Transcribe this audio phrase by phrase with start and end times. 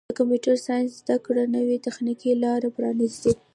[0.09, 3.31] د کمپیوټر ساینس زدهکړه نوې تخنیکي لارې پرانیزي.